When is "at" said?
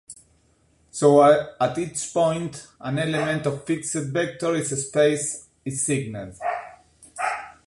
1.21-1.77